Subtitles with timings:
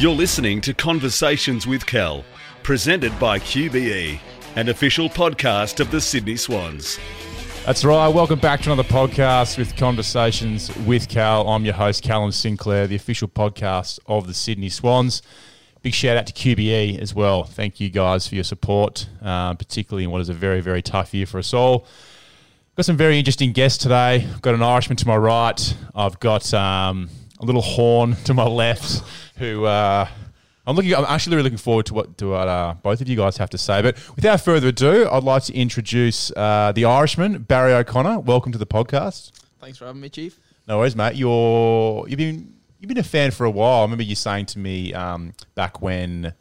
[0.00, 2.24] You're listening to Conversations with Cal,
[2.62, 4.18] presented by QBE,
[4.56, 6.98] an official podcast of the Sydney Swans.
[7.66, 8.08] That's right.
[8.08, 11.46] Welcome back to another podcast with Conversations with Cal.
[11.46, 15.20] I'm your host, Callum Sinclair, the official podcast of the Sydney Swans.
[15.82, 17.44] Big shout out to QBE as well.
[17.44, 21.12] Thank you guys for your support, uh, particularly in what is a very, very tough
[21.12, 21.86] year for us all.
[22.74, 24.26] Got some very interesting guests today.
[24.26, 25.76] I've got an Irishman to my right.
[25.94, 29.02] I've got um, a little horn to my left.
[29.40, 30.06] Who uh,
[30.66, 30.94] I'm looking.
[30.94, 33.48] I'm actually really looking forward to what to what uh, both of you guys have
[33.50, 33.80] to say.
[33.80, 38.20] But without further ado, I'd like to introduce uh, the Irishman, Barry O'Connor.
[38.20, 39.32] Welcome to the podcast.
[39.58, 40.38] Thanks for having me, Chief.
[40.68, 41.16] No worries, mate.
[41.16, 43.78] You're you've been you've been a fan for a while.
[43.78, 46.34] I remember you saying to me um, back when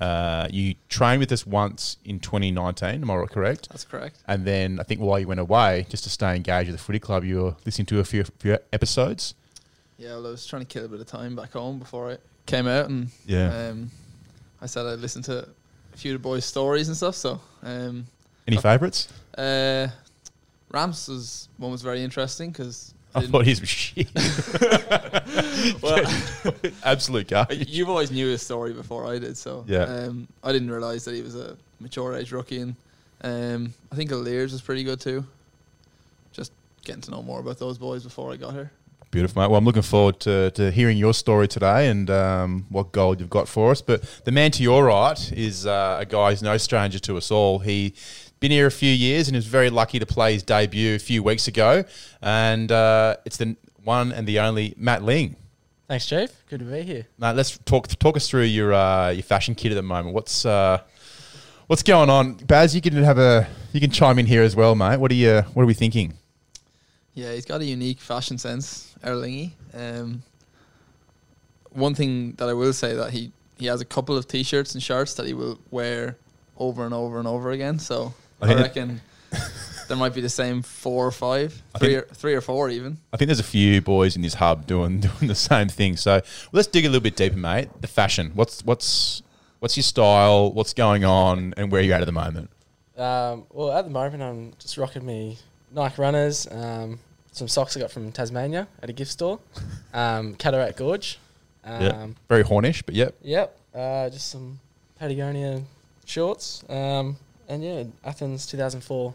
[0.00, 3.02] uh, you trained with us once in 2019.
[3.02, 3.68] Am I correct?
[3.68, 4.24] That's correct.
[4.26, 6.98] And then I think while you went away, just to stay engaged with the footy
[6.98, 9.34] club, you were listening to a few, few episodes.
[10.00, 12.16] Yeah, well, I was trying to kill a bit of time back home before I
[12.46, 13.68] came out, and Yeah.
[13.68, 13.90] um,
[14.62, 15.46] I said I'd listen to
[15.92, 17.14] a few of the boys' stories and stuff.
[17.16, 18.06] So, um,
[18.48, 19.08] Any favourites?
[19.36, 19.88] uh,
[20.70, 24.08] Rams was one was very interesting because I thought his was shit.
[25.82, 26.02] well,
[26.84, 27.68] Absolute garbage.
[27.68, 29.82] you've always knew his story before I did, so Yeah.
[29.82, 32.74] Um, I didn't realize that he was a mature age rookie, and
[33.22, 35.26] um, I think Lears was pretty good too.
[36.32, 36.52] Just
[36.84, 38.70] getting to know more about those boys before I got here.
[39.10, 39.50] Beautiful, mate.
[39.50, 43.28] Well, I'm looking forward to, to hearing your story today and um, what gold you've
[43.28, 43.82] got for us.
[43.82, 47.32] But the man to your right is uh, a guy who's no stranger to us
[47.32, 47.58] all.
[47.58, 47.94] He
[48.38, 51.24] been here a few years and is very lucky to play his debut a few
[51.24, 51.84] weeks ago.
[52.22, 55.34] And uh, it's the one and the only Matt Ling.
[55.88, 56.30] Thanks, Chief.
[56.48, 57.06] Good to be here.
[57.18, 60.14] Mate, let's talk talk us through your uh, your fashion kit at the moment.
[60.14, 60.82] What's uh,
[61.66, 62.76] what's going on, Baz?
[62.76, 64.98] You can have a you can chime in here as well, mate.
[64.98, 66.14] What are you What are we thinking?
[67.12, 69.52] Yeah, he's got a unique fashion sense, Erlingy.
[69.74, 70.22] Um,
[71.70, 74.82] one thing that I will say that he he has a couple of t-shirts and
[74.82, 76.16] shirts that he will wear
[76.56, 77.78] over and over and over again.
[77.78, 79.00] So I I, reckon
[79.88, 82.70] there might be the same four or five, I three think- or, three or four
[82.70, 82.98] even.
[83.12, 85.96] I think there's a few boys in this hub doing doing the same thing.
[85.96, 86.20] So
[86.52, 87.68] let's dig a little bit deeper, mate.
[87.80, 88.32] The fashion.
[88.34, 89.22] What's what's
[89.60, 90.52] what's your style?
[90.52, 92.50] What's going on, and where are you at at the moment?
[92.96, 95.38] Um, well, at the moment, I'm just rocking me
[95.72, 96.98] Nike runners, um,
[97.32, 99.38] some socks I got from Tasmania at a gift store,
[99.94, 101.18] um, Cataract Gorge.
[101.64, 103.14] Um, yeah, very hornish, but yep.
[103.22, 103.56] Yep.
[103.74, 104.58] Uh, just some
[104.98, 105.62] Patagonia
[106.06, 107.16] shorts, um,
[107.48, 109.14] and yeah, Athens 2004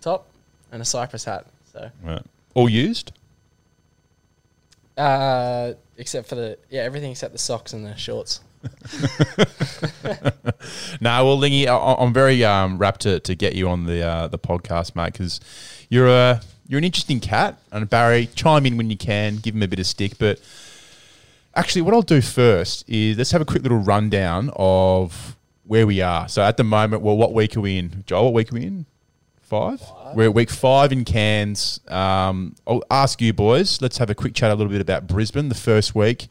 [0.00, 0.26] top
[0.72, 1.46] and a Cypress hat.
[1.72, 2.22] So, Right.
[2.54, 3.12] All used.
[4.96, 8.40] uh, except for the yeah, everything except the socks and the shorts.
[11.00, 14.28] No, well, Lingy, I, I'm very um, rapt to, to get you on the uh,
[14.28, 15.40] the podcast, mate, because
[15.90, 17.58] you're a you're an interesting cat.
[17.72, 20.18] And Barry, chime in when you can, give him a bit of stick.
[20.18, 20.40] But
[21.54, 26.00] actually, what I'll do first is let's have a quick little rundown of where we
[26.00, 26.28] are.
[26.28, 28.04] So at the moment, well, what week are we in?
[28.06, 28.86] Joel, what week are we in?
[29.42, 29.80] Five.
[30.14, 31.78] We're at week five in Cairns.
[31.86, 33.80] Um, I'll ask you boys.
[33.80, 35.48] Let's have a quick chat a little bit about Brisbane.
[35.48, 36.26] The first week,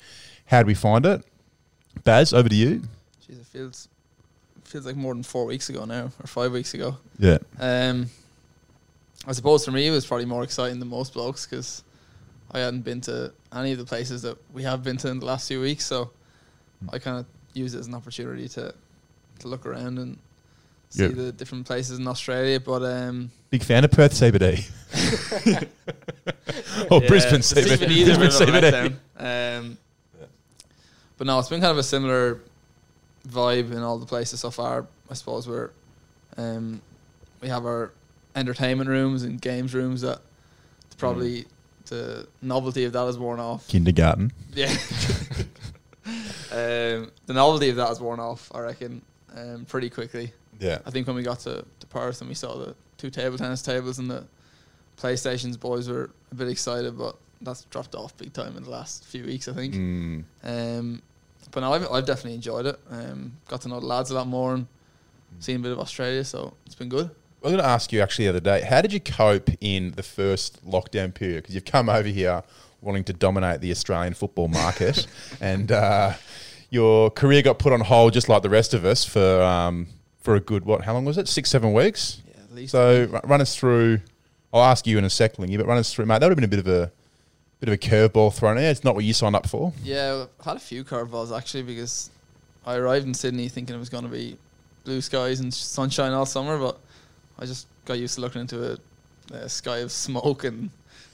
[0.48, 1.24] how did we find it?
[2.04, 2.82] Baz, over to you.
[3.26, 3.88] Jeez, it feels
[4.66, 6.98] feels like more than four weeks ago now, or five weeks ago.
[7.18, 7.38] Yeah.
[7.58, 8.10] Um,
[9.28, 11.84] I suppose for me it was probably more exciting than most blokes because
[12.52, 15.26] I hadn't been to any of the places that we have been to in the
[15.26, 15.86] last few weeks.
[15.86, 16.12] So
[16.94, 18.74] I kind of used it as an opportunity to
[19.40, 20.18] to look around and
[20.90, 21.10] see Yeah.
[21.10, 22.60] the different places in Australia.
[22.60, 24.70] But um, Big fan of Perth CBD.
[26.92, 27.78] or yeah, Brisbane the CBD.
[27.78, 28.98] CBD Brisbane bit of CBD.
[29.18, 29.60] letdown.
[29.60, 29.78] Um,
[31.18, 32.42] but no, it's been kind of a similar
[33.28, 34.86] vibe in all the places so far.
[35.10, 35.70] I suppose we're
[36.38, 36.82] um,
[37.42, 37.92] we have our
[38.36, 40.20] entertainment rooms and games rooms that
[40.98, 41.46] probably
[41.88, 43.68] the novelty of that has worn off.
[43.68, 44.32] Kindergarten.
[44.54, 44.70] Yeah.
[46.52, 49.02] um, the novelty of that has worn off, I reckon,
[49.36, 50.32] um, pretty quickly.
[50.60, 50.80] Yeah.
[50.86, 53.62] I think when we got to, to Perth and we saw the two table tennis
[53.62, 54.26] tables and the
[54.98, 59.06] PlayStations, boys were a bit excited, but that's dropped off big time in the last
[59.06, 59.74] few weeks, I think.
[59.76, 60.24] Mm.
[60.44, 61.02] Um,
[61.52, 62.80] but no, I've, I've definitely enjoyed it.
[62.90, 64.68] Um, got to know the lads a lot more and
[65.40, 67.12] seen a bit of Australia, so it's been good.
[67.46, 69.92] I was going to ask you actually the other day, how did you cope in
[69.92, 71.44] the first lockdown period?
[71.44, 72.42] Because you've come over here
[72.82, 75.06] wanting to dominate the Australian football market,
[75.40, 76.14] and uh,
[76.72, 79.86] your career got put on hold just like the rest of us for um,
[80.22, 80.86] for a good what?
[80.86, 81.28] How long was it?
[81.28, 82.24] Six, seven weeks.
[82.28, 82.72] Yeah, at least.
[82.72, 84.00] So ru- run us through.
[84.52, 86.22] I'll ask you in a second, but run us through, mate.
[86.22, 86.92] That would have been a bit of a
[87.60, 88.58] bit of a curveball thrown.
[88.58, 89.72] Yeah, it's not what you signed up for.
[89.84, 92.10] Yeah, I've had a few curveballs actually because
[92.66, 94.36] I arrived in Sydney thinking it was going to be
[94.84, 96.80] blue skies and sunshine all summer, but
[97.40, 98.78] I just got used to looking into a,
[99.34, 100.70] a sky of smoke and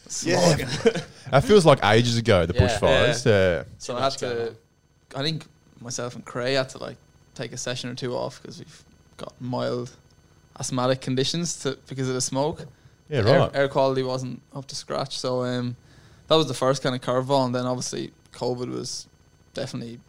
[0.07, 0.62] smog.
[1.31, 2.45] That feels like ages ago.
[2.45, 2.68] The Yeah.
[2.68, 3.25] bushfires.
[3.25, 3.63] Yeah.
[3.77, 4.56] so I had to.
[5.15, 5.45] I think
[5.79, 6.97] myself and Cray had to like
[7.35, 8.83] take a session or two off because we've
[9.18, 9.91] got mild
[10.59, 12.65] asthmatic conditions to, because of the smoke.
[13.09, 13.51] Yeah, air, right.
[13.56, 15.18] air quality wasn't up to scratch.
[15.18, 15.75] So um,
[16.27, 19.07] that was the first kind of curveball, and then obviously COVID was
[19.53, 20.00] definitely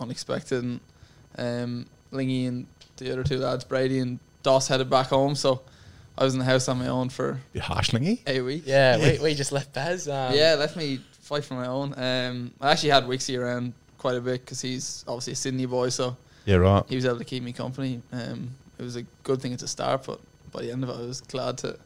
[0.00, 0.64] unexpected.
[0.64, 0.80] And
[1.38, 2.66] um, Lingy and
[2.96, 5.34] the other two lads, Brady and Doss, headed back home.
[5.34, 5.62] So
[6.16, 8.22] I was in the house on my own for Bit harsh, Lingy.
[8.28, 8.66] eight weeks.
[8.66, 10.08] Yeah, we, we just left Baz.
[10.08, 11.92] Um, yeah, left me fight for my own.
[11.98, 15.88] Um, I actually had Wixie around quite a bit because he's obviously a Sydney boy,
[15.88, 16.84] so Yeah, right.
[16.88, 18.00] he was able to keep me company.
[18.12, 20.20] Um, it was a good thing at the start, but
[20.52, 21.76] by the end of it, I was glad to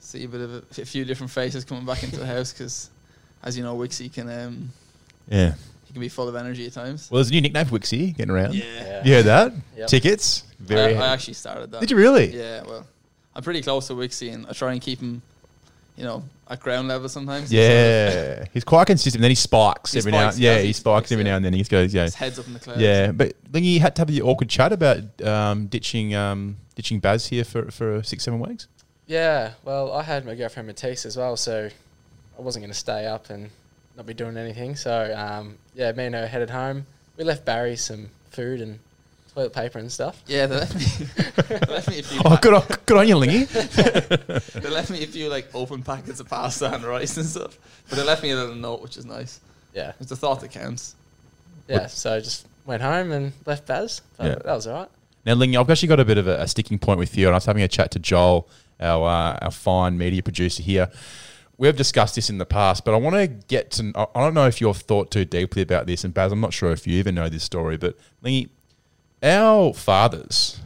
[0.00, 2.90] see a bit of a, a few different faces coming back into the house because,
[3.44, 4.70] as you know, Wixie can um,
[5.28, 5.54] Yeah.
[5.98, 7.10] He can be full of energy at times.
[7.10, 8.54] Well, there's a new nickname for Wixie getting around.
[8.54, 9.02] Yeah.
[9.04, 9.52] You heard that?
[9.76, 9.88] Yep.
[9.88, 10.44] Tickets.
[10.60, 10.94] Very.
[10.96, 11.80] I, I actually started that.
[11.80, 12.36] Did you really?
[12.36, 12.86] Yeah, well,
[13.34, 15.22] I'm pretty close to Wixie, and I try and keep him,
[15.96, 17.52] you know, at ground level sometimes.
[17.52, 19.20] Yeah, he's quite consistent.
[19.22, 20.42] Then he spikes He every spikes, now.
[20.42, 20.72] Yeah, does he he?
[20.72, 21.30] spikes Spikes, every yeah.
[21.30, 21.52] now and then.
[21.52, 22.80] He just goes, yeah, His head's up in the clouds.
[22.80, 23.12] yeah.
[23.12, 27.26] But then you had to have the awkward chat about um, ditching um, ditching Baz
[27.28, 28.66] here for for six seven weeks.
[29.06, 31.70] Yeah, well, I had my girlfriend Matisse as well, so
[32.38, 33.50] I wasn't going to stay up and
[33.98, 34.76] not be doing anything.
[34.76, 36.86] So, um, yeah, me and her headed home.
[37.16, 38.78] We left Barry some food and
[39.34, 40.22] toilet paper and stuff.
[40.28, 41.06] Yeah, they left me.
[41.48, 42.20] they left me a few.
[42.24, 43.44] Oh, good on, good on you, Lingy.
[44.54, 47.58] They left me a few like open packets of pasta and rice and stuff.
[47.88, 49.40] But they left me a little note, which is nice.
[49.74, 50.94] Yeah, It's the thought that counts.
[51.66, 51.86] yeah.
[51.88, 54.00] So just went home and left Baz.
[54.16, 54.34] But Yeah.
[54.44, 54.88] That was all right.
[55.26, 57.34] Now, Lingy, I've actually got a bit of a, a sticking point with you, and
[57.34, 58.48] I was having a chat to Joel,
[58.80, 60.88] our uh, our fine media producer here.
[61.58, 63.92] We've discussed this in the past, but I want to get to.
[63.96, 66.52] I I don't know if you've thought too deeply about this, and Baz, I'm not
[66.52, 68.48] sure if you even know this story, but Lingy,
[69.22, 70.60] our fathers,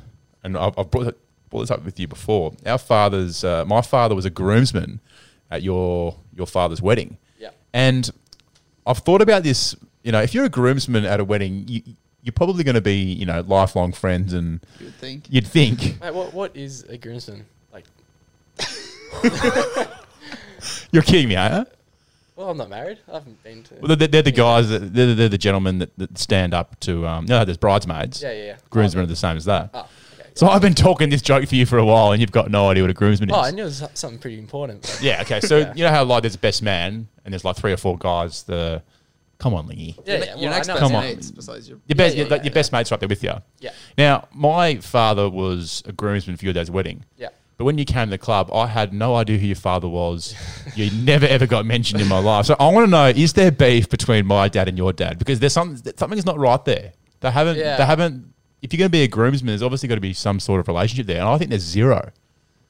[0.45, 1.17] and I've, I've brought,
[1.49, 2.53] brought this up with you before.
[2.67, 5.01] Our fathers, uh, my father was a groomsman
[5.51, 7.51] at your your father's wedding, Yeah.
[7.73, 8.11] and
[8.87, 9.75] I've thought about this.
[10.03, 11.81] You know, if you're a groomsman at a wedding, you,
[12.23, 15.25] you're probably going to be, you know, lifelong friends, and You would think.
[15.31, 17.85] you'd think Mate, what what is a groomsman like?
[20.93, 21.67] you're kidding me, are you?
[22.37, 22.99] Well, I'm not married.
[23.09, 23.75] I haven't been to.
[23.81, 27.07] Well, they're, they're the guys that they're, they're the gentlemen that, that stand up to.
[27.07, 28.23] Um, no, there's bridesmaids.
[28.23, 28.57] yeah, yeah, yeah.
[28.71, 29.71] Groomsmen Oh, are the same as that.
[29.75, 29.81] Oh,
[30.19, 30.31] okay.
[30.35, 32.71] So I've been talking this joke for you for a while, and you've got no
[32.71, 33.37] idea what a groomsman is.
[33.37, 34.99] Oh, I knew it was something pretty important.
[35.03, 35.21] yeah.
[35.23, 35.41] Okay.
[35.41, 35.73] So Yeah.
[35.77, 38.45] you know how like there's a best man, and there's like three or four guys.
[38.45, 38.83] The
[39.39, 39.95] come on, Lingy.
[40.07, 40.25] Yeah, Your yeah.
[40.25, 41.05] ne- Well, your I next know best Come on.
[41.05, 41.79] mates besides your.
[41.87, 43.35] Your best, yeah, your, yeah, your best mate's right there with you.
[43.61, 47.05] Yeah, Now, my father was a groomsman for your dad's wedding.
[47.19, 47.29] yeah.
[47.57, 50.35] But when you came to the club, I had no idea who your father was.
[50.75, 52.47] you never ever got mentioned in my life.
[52.47, 55.19] So I want to know: is there beef between my dad and your dad?
[55.19, 56.93] Because there's some something's not right there.
[57.21, 57.57] They haven't.
[57.57, 57.77] Yeah.
[57.77, 58.33] They haven't.
[58.63, 60.69] If you're going to be a groomsman, there's obviously got to be some sort of
[60.69, 62.11] relationship there, and I think there's zero.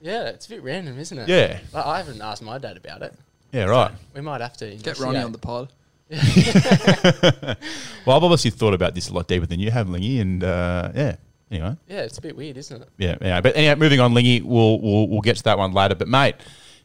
[0.01, 1.29] Yeah, it's a bit random, isn't it?
[1.29, 1.61] Yeah.
[1.75, 3.15] I, I haven't asked my dad about it.
[3.53, 3.65] Yeah.
[3.65, 3.93] Right.
[4.15, 5.73] We might have to Get Ronnie on the pod.
[8.05, 10.91] Well, I've obviously thought about this a lot deeper than you have, Lingy, and uh,
[10.95, 11.17] yeah.
[11.53, 11.77] Anyway.
[11.87, 12.89] Yeah, it's a bit weird, isn't it?
[12.97, 13.41] Yeah, yeah.
[13.43, 15.95] But anyway, moving on, Lingy, we'll, we'll we'll get to that one later.
[15.95, 16.37] But mate,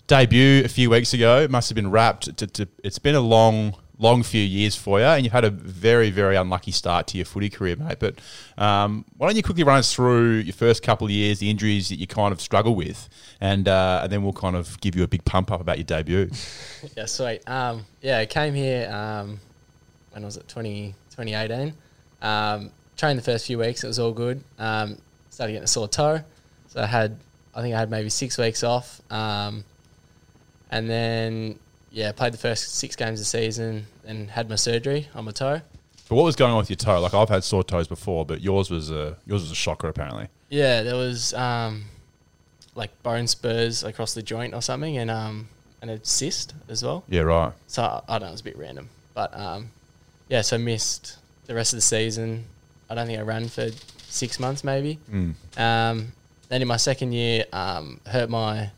[0.08, 2.36] debut a few weeks ago it must have been wrapped.
[2.38, 5.50] To, to, it's been a long, long few years for you, and you've had a
[5.50, 8.00] very, very unlucky start to your footy career, mate.
[8.00, 8.20] But
[8.58, 11.88] um, why don't you quickly run us through your first couple of years, the injuries
[11.88, 13.08] that you kind of struggle with,
[13.40, 15.86] and uh, and then we'll kind of give you a big pump up about your
[15.86, 16.30] debut.
[16.96, 17.48] Yeah, sweet.
[17.50, 19.40] Um, yeah, I came here, um,
[20.12, 21.74] when was it, 20, 2018.
[22.98, 24.44] Trained the first few weeks, it was all good.
[24.58, 24.98] Um,
[25.30, 26.22] started getting a sore toe.
[26.68, 27.18] So I had,
[27.54, 29.02] I think I had maybe six weeks off.
[29.12, 29.64] Um,
[30.72, 31.60] and then,
[31.92, 35.32] yeah, played the first six games of the season and had my surgery on my
[35.32, 35.62] toe.
[36.10, 37.00] But what was going on with your toe?
[37.00, 40.28] Like I've had sore toes before, but yours was a yours was a shocker apparently.
[40.50, 41.86] Yeah, there was um,
[42.76, 45.50] like bone spurs across the joint or something, and um,
[45.82, 47.04] and a cyst as well.
[47.10, 47.52] Yeah, right.
[47.68, 49.72] So I, I don't know, it was a bit random, but um,
[50.30, 52.46] yeah, so missed the rest of the season.
[52.90, 53.70] I don't think I ran for
[54.08, 55.00] six months, maybe.
[55.12, 55.34] Mm.
[55.58, 56.12] Um,
[56.50, 58.72] then in my second year, um, hurt my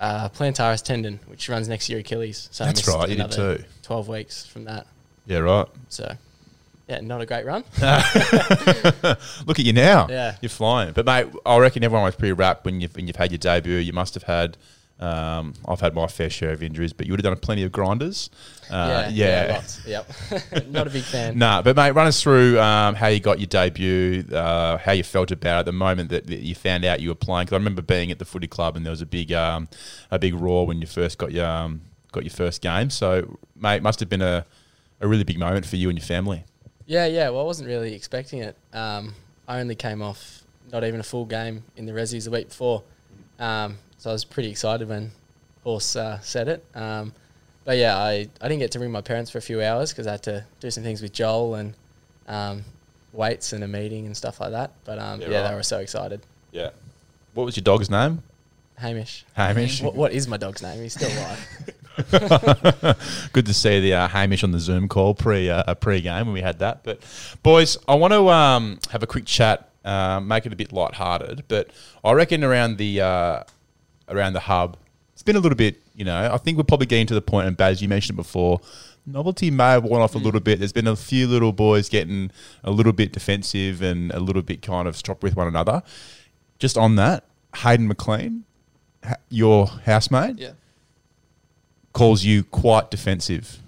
[0.00, 2.48] uh, plantaris tendon, which runs next to your Achilles.
[2.52, 3.64] So That's right, you did too.
[3.82, 4.86] Twelve weeks from that.
[5.26, 5.66] Yeah, right.
[5.88, 6.16] So
[6.88, 7.64] yeah, not a great run.
[9.46, 10.06] Look at you now.
[10.08, 10.36] Yeah.
[10.40, 10.92] You're flying.
[10.92, 13.76] But mate, I reckon everyone was pretty wrapped when you've when you've had your debut.
[13.76, 14.56] You must have had
[15.00, 17.70] um, I've had my fair share of injuries, but you would have done plenty of
[17.70, 18.30] grinders.
[18.70, 19.52] Uh, yeah.
[19.52, 19.86] lots.
[19.86, 20.10] Yep.
[20.68, 21.38] not a big fan.
[21.38, 25.04] Nah, but mate, run us through um, how you got your debut, uh, how you
[25.04, 27.46] felt about it, the moment that, that you found out you were playing.
[27.46, 29.68] Because I remember being at the footy club and there was a big, um,
[30.10, 32.90] a big roar when you first got your um, got your first game.
[32.90, 34.44] So, mate, it must have been a,
[35.00, 36.44] a really big moment for you and your family.
[36.86, 37.28] Yeah, yeah.
[37.28, 38.56] Well, I wasn't really expecting it.
[38.72, 39.14] Um,
[39.46, 42.82] I only came off not even a full game in the Resies the week before,
[43.38, 45.10] um, so I was pretty excited when
[45.64, 46.64] Horse uh, said it.
[46.74, 47.12] Um,
[47.64, 50.06] but yeah, I, I didn't get to ring my parents for a few hours because
[50.06, 51.74] I had to do some things with Joel and
[52.26, 52.64] um,
[53.12, 54.72] weights and a meeting and stuff like that.
[54.84, 55.48] But um, Yeah, yeah, right.
[55.50, 56.22] they were so excited.
[56.52, 56.70] Yeah.
[57.34, 58.22] What was your dog's name?
[58.76, 59.24] Hamish.
[59.34, 59.82] Hamish.
[59.82, 60.80] What, what is my dog's name?
[60.80, 61.74] He's still alive.
[63.32, 66.34] Good to see the uh, Hamish on the Zoom call pre uh, pre game when
[66.34, 66.84] we had that.
[66.84, 67.00] But
[67.42, 71.44] boys, I want to um, have a quick chat, uh, make it a bit light-hearted.
[71.48, 71.70] But
[72.04, 73.42] I reckon around the uh,
[74.10, 74.76] around the hub,
[75.12, 75.80] it's been a little bit.
[75.94, 78.22] You know, I think we're probably getting to the point, and Baz, you mentioned it
[78.22, 78.60] before.
[79.04, 80.24] Novelty may have worn off a mm.
[80.24, 80.58] little bit.
[80.58, 82.30] There's been a few little boys getting
[82.62, 85.82] a little bit defensive and a little bit kind of strop with one another.
[86.58, 87.24] Just on that,
[87.56, 88.44] Hayden McLean,
[89.28, 90.52] your housemate, Yeah.
[91.92, 93.60] calls you quite defensive.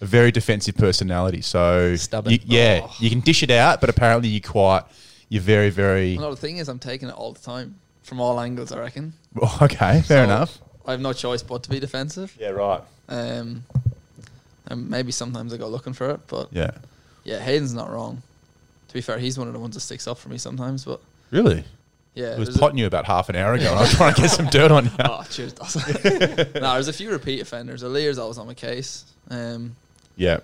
[0.00, 1.40] A very defensive personality.
[1.40, 2.32] So Stubborn.
[2.32, 2.94] you- yeah, Oh.
[2.98, 4.82] you can dish it out, but apparently you're quite
[5.28, 8.40] you're very very No, the thing is, I'm taking it all the time from all
[8.40, 8.72] angles.
[8.72, 9.12] I reckon.
[9.62, 10.00] okay.
[10.02, 10.58] Fair So, enough.
[10.86, 12.34] I have no choice but to be defensive.
[12.40, 12.80] Yeah, right.
[13.08, 13.64] Um,
[14.66, 16.70] and maybe sometimes I go looking for it, but Yeah,
[17.24, 18.22] yeah, Hayden's not wrong.
[18.88, 20.84] To be fair, he's one of the ones that sticks up for me sometimes.
[20.84, 21.64] But really.
[22.14, 23.66] yeah, I was there's a- potting you about half an hour ago.
[23.68, 24.90] and I was trying to get some dirt on you.
[25.00, 25.82] Oh, cheers, Dawson.
[26.54, 27.82] no, there's a few repeat offenders.
[27.82, 29.04] Alir's always on my case.
[29.30, 29.74] Um,
[30.16, 30.38] Yeah,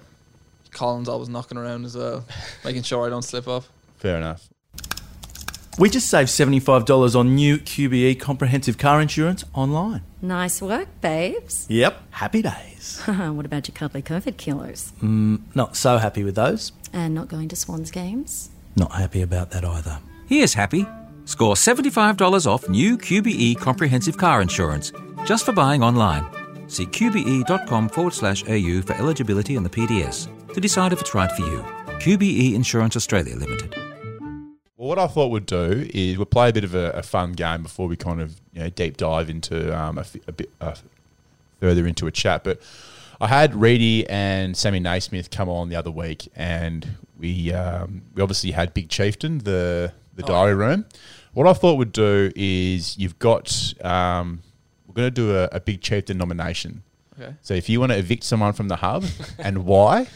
[0.73, 2.25] Colin's always knocking around as well,
[2.64, 3.64] making sure I don't slip up.
[3.99, 4.49] fair enough.
[5.79, 10.02] We just saved $75 on new QBE comprehensive car insurance online.
[10.21, 11.67] Nice work, babes.
[11.71, 13.02] Yep, happy days.
[13.07, 14.93] what about your cuddly COVID kilos?
[15.02, 16.73] Mm, not so happy with those.
[16.93, 18.50] And not going to Swans games?
[18.76, 19.99] Not happy about that either.
[20.26, 20.87] Here's happy.
[21.25, 24.93] Score $75 off new QBE comprehensive car insurance
[25.25, 26.25] just for buying online.
[26.69, 31.33] See qbe.com forward slash au for eligibility and the PDS to decide if it's right
[31.33, 31.64] for you.
[31.99, 33.91] QBE Insurance Australia Limited.
[34.83, 37.35] Well, what I thought we'd do is we'll play a bit of a, a fun
[37.35, 40.75] game before we kind of you know deep dive into um, a, a bit uh,
[41.61, 42.43] further into a chat.
[42.43, 42.61] But
[43.21, 48.23] I had Reedy and Sammy Naismith come on the other week, and we um, we
[48.23, 50.85] obviously had Big Chieftain the the diary room.
[51.33, 54.43] What I thought we'd do is you've got um,
[54.89, 56.83] we're going to do a, a Big Chieftain nomination.
[57.21, 57.37] Okay.
[57.43, 59.05] So if you want to evict someone from the hub
[59.39, 60.09] and why,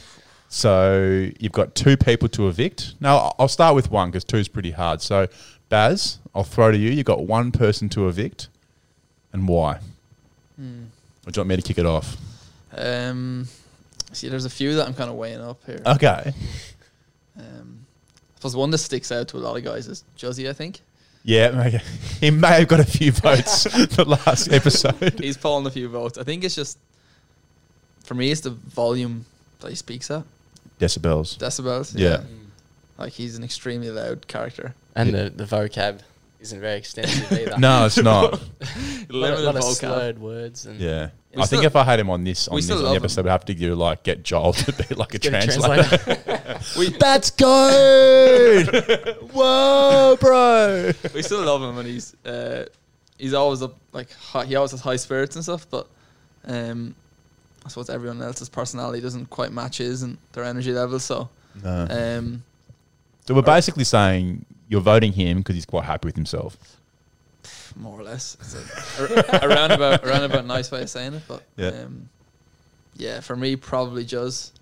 [0.48, 2.94] so you've got two people to evict.
[3.00, 5.02] Now I'll start with one because two is pretty hard.
[5.02, 5.26] So
[5.68, 6.90] Baz, I'll throw to you.
[6.90, 8.48] You've got one person to evict,
[9.32, 9.80] and why?
[10.58, 12.16] Or do you want me to kick it off?
[12.76, 13.48] Um,
[14.12, 15.82] see, there's a few that I'm kind of weighing up here.
[15.84, 16.32] Okay.
[17.38, 17.80] Um,
[18.32, 20.48] I suppose one that sticks out to a lot of guys is Josie.
[20.48, 20.80] I think
[21.24, 21.80] Yeah, okay.
[22.20, 23.64] he may have got a few votes
[23.96, 25.18] the last episode.
[25.20, 26.16] he's pulling a few votes.
[26.16, 26.78] I think it's just
[28.04, 29.26] for me, it's the volume
[29.60, 30.22] that he speaks at,
[30.78, 31.38] Decibels.
[31.38, 31.92] decibels.
[31.96, 32.22] Yeah.
[32.98, 34.74] like he's an extremely loud character.
[34.94, 36.00] And the, the vocab
[36.40, 37.58] isn't very extensive either.
[37.58, 38.34] No, it's not.
[39.10, 39.74] a lot, of- lot of vocab.
[39.76, 40.66] slurred words.
[40.66, 41.10] And Yeah.
[41.34, 43.30] We I think if I had him on this on, this, on the episode, I'd
[43.30, 45.82] have to do like get Joel to be like a Get a translator.
[45.98, 46.60] translator.
[46.78, 48.66] We That's good.
[49.32, 50.92] Whoa, bro.
[51.14, 52.64] we still love him, and he's uh,
[53.18, 55.66] he's always up like high, he always has high spirits and stuff.
[55.68, 55.88] But
[56.46, 56.94] um,
[57.66, 60.98] I suppose everyone else's personality doesn't quite match his and their energy level.
[61.00, 61.28] So
[61.64, 61.86] No.
[61.90, 62.44] um,
[63.26, 66.56] So we're basically saying you're voting him because he's quite happy with himself.
[67.74, 71.22] more or less, it's a, a, a roundabout, a roundabout nice way of saying it.
[71.26, 71.68] But Yeah.
[71.68, 72.08] um,
[72.96, 74.52] yeah, for me, probably Juz.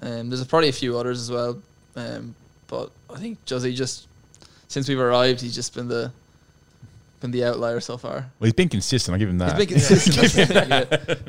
[0.00, 1.60] Um, there's probably a few others as well,
[1.96, 2.34] um,
[2.66, 4.06] but I think Juzzy just
[4.68, 6.12] since we've arrived, he's just been the
[7.20, 8.12] been the outlier so far.
[8.12, 9.12] Well, he's been consistent.
[9.14, 9.58] I'll give him He's that.
[9.58, 10.68] been consistent.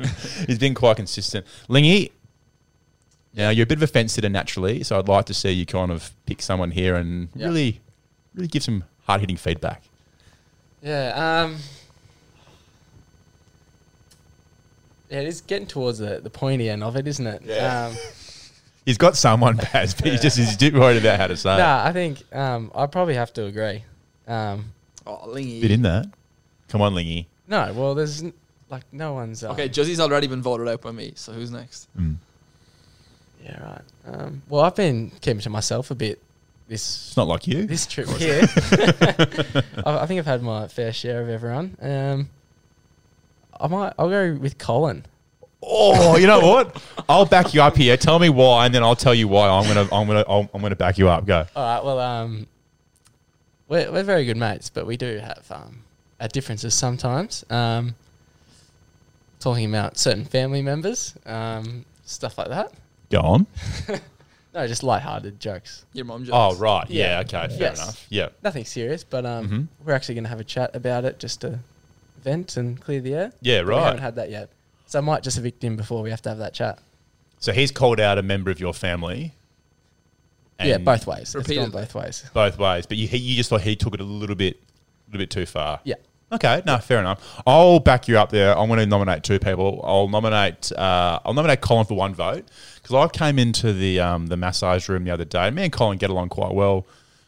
[0.00, 0.06] yeah.
[0.46, 1.46] he's been quite consistent.
[1.68, 2.12] Lingy,
[3.34, 5.66] now you're a bit of a fence sitter naturally, so I'd like to see you
[5.66, 7.46] kind of pick someone here and Yeah.
[7.48, 7.80] really,
[8.34, 9.82] really give some hard hitting feedback.
[10.82, 11.42] Yeah.
[11.44, 11.56] Um,
[15.10, 17.42] yeah, it is getting towards the, the pointy end of it, isn't it?
[17.44, 17.86] Yeah.
[17.88, 17.96] Um,
[18.86, 21.54] He's got someone, Baz, but he's just he's a bit worried about how to say
[21.54, 21.58] it.
[21.58, 23.84] nah, I think um, I probably have to agree.
[24.26, 24.72] Um,
[25.22, 25.60] Oh, Lingy.
[25.60, 26.06] Bit in that.
[26.68, 27.26] Come on, Lingy.
[27.48, 28.32] no, well, there's n-
[28.70, 29.42] like no one's.
[29.42, 31.88] Um, Okay, Juzzy's already been voted out by me, so who's next?
[31.98, 32.16] Mm.
[33.44, 33.82] Yeah, right.
[34.06, 36.20] Um, well, I've been keeping to myself a bit
[36.68, 37.66] this It's not like you.
[37.66, 38.42] this trip here.
[39.84, 41.76] I, I think I've had my fair share of everyone.
[41.80, 42.28] Um,
[43.58, 43.92] I might.
[43.98, 45.04] I'll go with Colin.
[45.62, 46.82] Oh, you know what?
[47.08, 47.96] I'll back you up here.
[47.96, 50.62] Tell me why, and then I'll tell you why I'm gonna I'm gonna I'm, I'm
[50.62, 51.26] gonna back you up.
[51.26, 51.44] Go.
[51.56, 51.84] All right.
[51.84, 52.46] Well, um,
[53.70, 55.82] we're we're very good mates, but we do have um
[56.20, 57.44] our differences sometimes.
[57.48, 57.94] Um,
[59.38, 62.72] talking about certain family members, um, stuff like that.
[63.10, 63.46] Go on.
[64.52, 65.84] No, just light-hearted jokes.
[65.92, 66.24] Your mum.
[66.24, 66.34] Jokes.
[66.36, 66.84] Oh, right.
[66.90, 67.04] Yeah.
[67.04, 67.20] Yeah.
[67.20, 67.54] okay.
[67.56, 67.80] Fair Yes.
[67.80, 68.06] enough.
[68.10, 68.28] Yeah.
[68.42, 69.68] Nothing serious, but um, Mhm.
[69.86, 71.60] we're actually going to have a chat about it just to
[72.24, 73.32] vent and clear the air.
[73.40, 73.60] Yeah.
[73.62, 74.00] But We haven't Right.
[74.00, 74.48] had that yet,
[74.88, 76.80] so I might just evict him before we have to have that chat.
[77.38, 79.34] So he's called out a member of your family,
[80.68, 81.34] yeah, both ways.
[81.34, 82.24] It's gone both ways.
[82.32, 82.86] both ways.
[82.86, 85.46] But you you just thought he took it a little bit, a little bit too
[85.46, 85.80] far.
[85.84, 85.94] Yeah.
[86.32, 87.42] Okay, no, fair enough.
[87.44, 88.56] I'll back you up there.
[88.56, 89.80] I'm going to nominate two people.
[89.82, 90.70] I'll nominate.
[90.70, 92.44] Uh, I'll nominate Colin for one vote
[92.80, 95.50] because I came into the um, the massage room the other day.
[95.50, 96.86] Me and Colin get along quite well.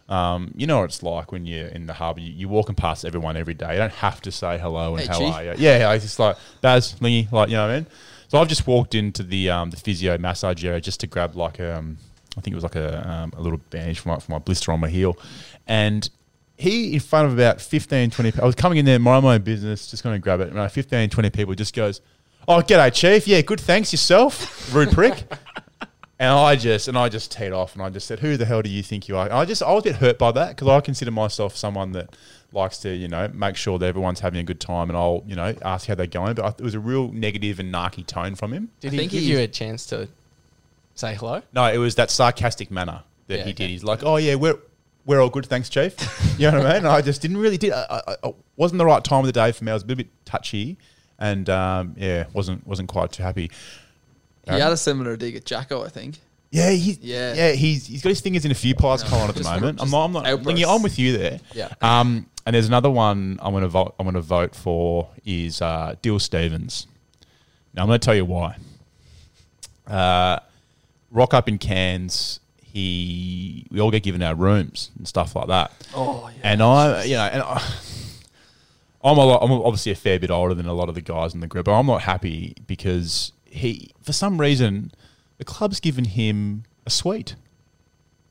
[0.09, 2.19] Um, you know what it's like when you're in the hub.
[2.21, 3.73] You, you're walking past everyone every day.
[3.73, 5.35] You don't have to say hello and Hey, how Chief.
[5.35, 5.55] are you.
[5.59, 5.93] Yeah, yeah.
[5.95, 7.87] It's just like Baz, Lingy, like you know what I mean.
[8.29, 11.59] So I've just walked into the um, the physio massage area just to grab like
[11.59, 11.97] um,
[12.37, 14.73] I think it was like a, um, a little bandage for my, for my blister
[14.73, 15.17] on my heel,
[15.67, 16.09] and
[16.57, 18.45] he in front of about 15, 20 people.
[18.45, 20.49] I was coming in there, mind my own business, just going to grab it.
[20.49, 22.01] And about 15, 20 people just goes,
[22.47, 23.27] Oh, g'day, Chief.
[23.27, 23.93] Yeah, good, thanks.
[23.93, 24.73] Yourself?
[24.75, 25.25] Rude prick.
[26.19, 28.63] and I just, and I just teed off and I just said, Who the hell
[28.63, 29.25] do you think you are?
[29.25, 31.93] And I just, I was a bit hurt by that because I consider myself someone
[31.93, 32.15] that
[32.53, 35.35] likes to, you know, make sure that everyone's having a good time and I'll, you
[35.35, 36.35] know, ask how they're going.
[36.35, 38.71] But I, it was a real negative and narky tone from him.
[38.81, 40.09] Did I he think give he- you a chance to
[40.95, 41.43] say hello?
[41.53, 43.65] No, it was that sarcastic manner that Yeah, he okay.
[43.65, 43.71] did.
[43.71, 44.59] He's like, "Oh yeah, we're
[45.07, 45.95] we're all good, thanks, chief."
[46.39, 46.77] you know what I mean?
[46.79, 47.73] And I just didn't really did.
[47.73, 49.71] I, I, I wasn't the right time of the day for me.
[49.71, 50.77] I was a little bit touchy,
[51.19, 53.51] and um, yeah, wasn't wasn't quite too happy.
[54.49, 56.19] He had a similar dig at Jacko, I think.
[56.51, 57.33] Yeah, he's Yeah.
[57.35, 59.81] yeah, he's he's got his fingers in a few pies, Colin, at the just- moment.
[59.81, 60.27] I'm just not, I'm not.
[60.27, 60.47] outbursts.
[60.47, 61.41] Lingy, I'm with you there.
[61.55, 61.69] Yeah.
[61.81, 63.95] Um, and there's another one I'm going to vote.
[63.99, 66.89] I'm going to vote for is uh, Dill Stephens.
[67.73, 68.57] Now I'm going to tell you why.
[69.87, 70.41] Uh,
[71.13, 72.41] rock up in Cairns.
[72.61, 75.73] He we all get given our rooms and stuff like that.
[75.95, 76.53] Oh, yeah.
[76.53, 77.63] And I, you know, and I,
[79.05, 81.35] I'm a lot, I'm obviously a fair bit older than a lot of the guys
[81.35, 84.93] in the group, but I'm not happy because he, for some reason,
[85.39, 87.35] the club's given him a suite.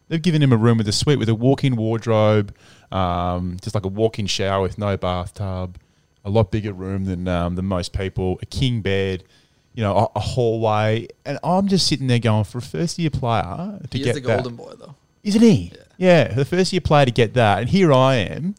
[0.07, 2.55] They've given him a room with a suite with a walk-in wardrobe,
[2.91, 5.77] um, just like a walk-in shower with no bathtub,
[6.25, 9.23] a lot bigger room than um, than most people, a king bed,
[9.73, 13.79] you know, a, a hallway, and I'm just sitting there going for a first-year player
[13.89, 14.95] to He get the that- golden boy, though.
[15.23, 15.71] isn't he?
[15.97, 16.29] Yeah.
[16.33, 18.55] the first year player to get that, and here I am,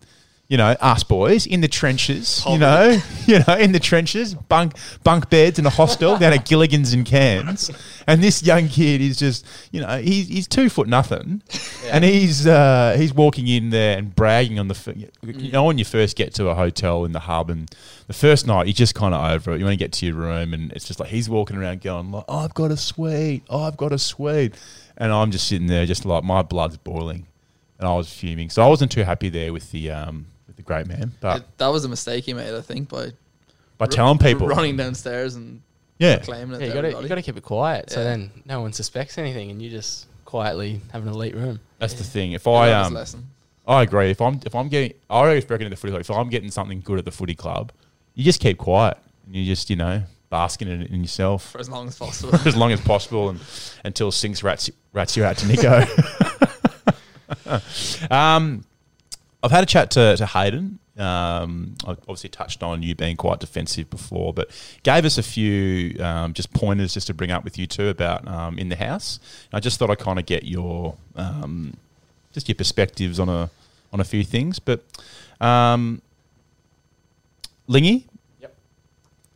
[0.52, 4.74] you know, us boys in the trenches, you know, you know, in the trenches, bunk
[5.02, 7.70] bunk beds in a hostel down at Gilligan's in Cairns,
[8.06, 11.42] and this young kid is just, you know, he's he's two foot nothing,
[11.86, 15.78] and he's uh, he's walking in there and bragging on the, f- you know, when
[15.78, 17.74] you first get to a hotel in the hub, and
[18.06, 20.16] the first night you're just kind of over it, you want to get to your
[20.16, 23.42] room, and it's just like he's walking around going like, oh, I've got a suite,
[23.48, 24.54] oh, I've got a suite.
[24.98, 27.26] And I'm just sitting there, just like my blood's boiling,
[27.78, 28.50] and I was fuming.
[28.50, 30.26] So I wasn't too happy there with the um,
[30.62, 33.12] with the great man, but It- that was a mistake he made, I think, by
[33.78, 35.60] by telling people, running downstairs and
[35.98, 36.60] yeah, claiming it.
[36.60, 38.72] Yeah, you to got to you got to keep it quiet, so then no one
[38.72, 41.60] suspects anything, and you just quietly have an elite room.
[41.78, 42.32] that's the thing.
[42.32, 43.26] If He I um, lesson.
[43.66, 44.10] I agree.
[44.10, 46.50] If I'm if I'm getting, I always reckon at the footy club, if I'm getting
[46.50, 47.72] something good at the footy club,
[48.14, 51.60] you just keep quiet and you just you know basking in it in yourself for
[51.60, 52.34] as long as possible.
[52.46, 53.40] as long as possible and
[53.84, 55.84] until Sinks rats rats you out to Nico.
[58.10, 58.64] um,
[59.42, 60.78] I've had a chat to, to Hayden.
[60.96, 64.50] Um, I obviously touched on you being quite defensive before, but
[64.82, 68.26] gave us a few um, just pointers just to bring up with you too about
[68.28, 69.18] um, in the house.
[69.52, 71.76] I just thought I'd kind of get your um,
[72.32, 73.50] just your perspectives on a
[73.92, 74.58] on a few things.
[74.58, 74.84] But
[75.40, 76.02] um,
[77.66, 78.06] Lingy,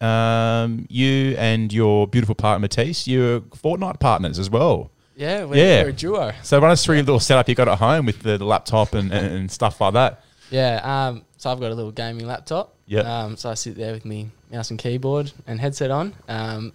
[0.01, 4.91] um, you and your beautiful partner Matisse, you're Fortnite partners as well.
[5.17, 5.83] Yeah, we're, Yeah.
[5.83, 6.33] we're a duo.
[6.43, 8.93] So run us through your little setup you got at home with the, the laptop
[8.93, 10.23] and, and, and stuff like that.
[10.51, 12.75] Yeah, um, so I've got a little gaming laptop.
[12.87, 13.05] Yep.
[13.07, 16.15] Um, so I sit there with me mouse and keyboard and headset on.
[16.29, 16.73] Um,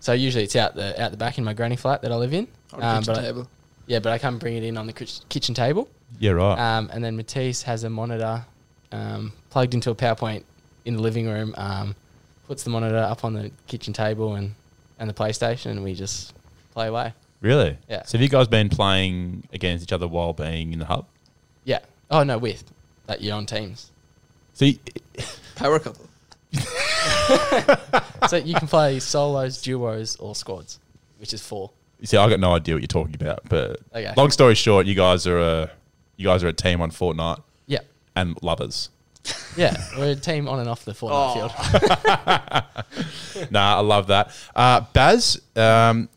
[0.00, 2.34] so usually it's out the out the back in my granny flat that I live
[2.34, 2.48] in.
[2.74, 3.48] On Um, kitchen but I- table.
[3.86, 5.88] yeah, but I come bring it in on the kitchen table.
[6.18, 6.58] Yeah, right.
[6.58, 8.44] Um, and then Matisse has a monitor
[8.92, 10.42] um, plugged into a PowerPoint
[10.84, 11.54] in the living room.
[11.56, 11.94] Um,
[12.46, 14.54] puts the monitor up on the kitchen table and,
[14.98, 16.34] and the PlayStation, and we just
[16.72, 17.12] play away.
[17.40, 17.78] Really?
[17.88, 18.02] yeah.
[18.04, 21.06] So have you guys been playing against each other while being in the hub?
[21.64, 21.80] Yeah.
[22.10, 22.64] Oh no, with
[23.08, 23.90] like you're on teams.
[24.54, 24.78] So you,
[25.56, 26.06] Power couple.
[28.28, 30.78] so you can play solos, duos, or squads,
[31.18, 31.70] which is four.
[32.00, 33.40] you see, I got no idea what you're talking about.
[33.48, 34.12] But Okay.
[34.16, 35.70] long story short, you guys are a
[36.16, 37.80] you guys are a team on Fortnite Yeah.
[38.14, 38.90] and lovers.
[39.56, 42.72] Yeah, we're a team on and off the Fortnite Oh.
[43.34, 43.50] field.
[43.50, 44.30] nah, I love that.
[44.54, 46.08] Uh, Baz, um,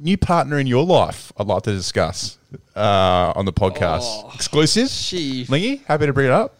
[0.00, 2.38] new partner in your life, I'd like to discuss
[2.74, 4.00] uh, on the podcast.
[4.02, 4.30] Oh.
[4.34, 4.88] Exclusive.
[4.88, 5.44] She.
[5.48, 6.56] Lingy, happy to bring it up.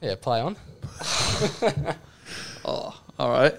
[0.00, 0.56] Yeah, play on.
[2.68, 3.54] Oh, all right.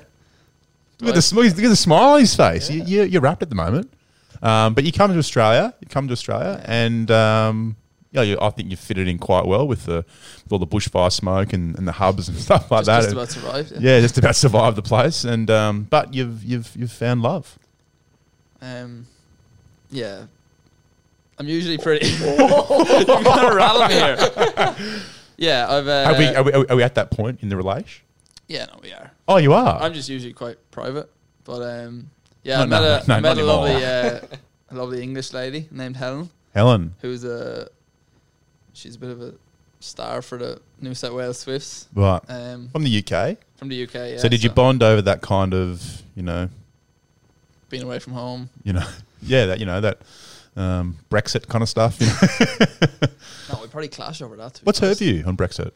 [0.99, 2.69] Look at the look at the smile on his face.
[2.69, 3.89] You, you, you're wrapped at the moment,
[4.41, 5.73] um, but you come to Australia.
[5.79, 7.77] You come to Australia, and um,
[8.11, 10.03] yeah, you, I think you fitted in quite well with the
[10.43, 13.01] with all the bushfire smoke and, and the hubs and stuff like Just, that.
[13.01, 13.71] just about survived.
[13.71, 13.79] Yeah.
[13.95, 17.57] yeah, just about survived the place, and um, but you've you've you've found love.
[18.61, 19.05] Um,
[19.89, 20.25] yeah.
[21.39, 22.07] I'm usually pretty.
[22.07, 24.95] You're gonna rattle me here.
[25.37, 25.87] Yeah, I've.
[25.87, 28.03] Uh, are, we, are, we, are we at that point in the relation?
[28.47, 29.11] yeah, no, we are.
[29.27, 29.79] Oh, you are.
[29.81, 31.09] I'm just usually quite private,
[31.43, 32.09] but um,
[32.43, 34.19] yeah, No, I met no, a, no, I met a lovely, uh,
[34.71, 36.95] a lovely English lady named Helen, Helen.
[37.01, 37.67] who's a,
[38.73, 39.33] she's a bit of a
[39.79, 42.21] star for the New South Wales Swifts Right.
[42.29, 43.37] um, From the UK.
[43.57, 43.93] from the UK.
[43.93, 46.49] Yeah, so did you bond over that kind of, you know,
[47.69, 48.49] being away from home?
[48.63, 48.87] you know,
[49.21, 49.99] yeah, that, you know, that
[50.55, 51.99] um, Brexit kind of stuff.
[51.99, 53.07] You know?
[53.53, 54.59] No, we probably clash over that.
[54.63, 55.71] What's her view on Brexit?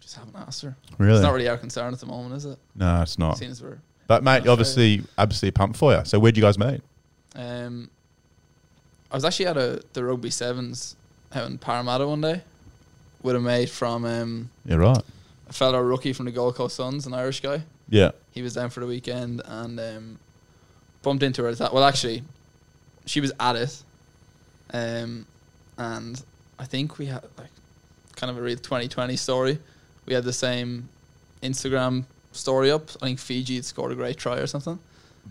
[0.00, 0.76] Just haven't asked her.
[0.98, 1.14] Really?
[1.14, 2.58] It's not really our concern at the moment, is it?
[2.74, 3.38] no, it's not.
[3.38, 3.78] Seeing as we're
[4.08, 6.04] But mate, obviously, obviously pumped for you.
[6.04, 6.80] So where'd you guys meet?
[7.36, 7.90] Um,
[9.10, 10.96] I was actually at a the rugby sevens
[11.32, 12.42] out in Parramatta one day
[13.22, 15.02] with a mate from um, Yeah, right.
[15.48, 17.62] a fellow rookie from the Gold Coast Suns, an Irish guy.
[17.88, 18.10] Yeah.
[18.32, 20.18] He was down for the weekend and um,
[21.04, 21.48] bumped into her.
[21.50, 21.72] At that.
[21.72, 22.22] Well, actually,
[23.06, 23.82] she was at it,
[24.72, 25.26] um,
[25.78, 26.22] and
[26.58, 27.50] I think we had like
[28.16, 29.58] kind of a real 2020 story.
[30.06, 30.88] We had the same
[31.42, 32.90] Instagram story up.
[33.02, 34.78] I think Fiji had scored a great try or something.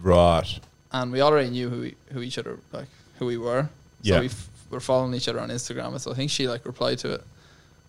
[0.01, 0.59] Right.
[0.91, 2.88] and we already knew who we, who each other like
[3.19, 3.69] who we were.
[4.01, 4.15] Yeah.
[4.15, 5.99] So we f- were following each other on Instagram.
[5.99, 7.23] So I think she like replied to it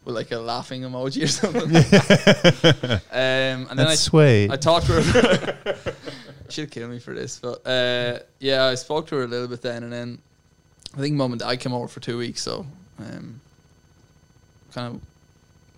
[0.04, 1.62] with like a laughing emoji or something.
[3.10, 4.50] um, and then I, That's sweet.
[4.50, 5.92] I talked to her.
[6.48, 9.62] She'll kill me for this, but uh, yeah, I spoke to her a little bit
[9.62, 10.18] then, and then
[10.96, 12.66] I think mum and dad came over for two weeks, so
[12.98, 13.40] um,
[14.72, 15.00] kind of